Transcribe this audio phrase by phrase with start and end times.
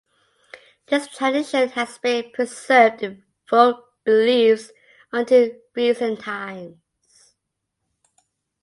[0.87, 4.71] This tradition has been preserved in folk beliefs
[5.11, 6.77] until recent times.